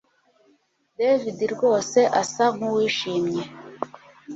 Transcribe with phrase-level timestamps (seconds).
[0.97, 3.43] David rwose asa nkuwishimye